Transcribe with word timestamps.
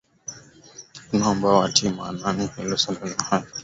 kunao 1.09 1.31
ambao 1.31 1.51
hawatilii 1.53 1.93
maanani 1.95 2.47
hilo 2.57 2.77
swala 2.77 3.05
la 3.05 3.23
haki 3.23 3.53